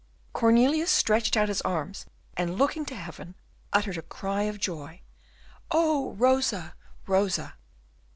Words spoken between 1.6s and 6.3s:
arms, and, looking to heaven, uttered a cry of joy, "Oh,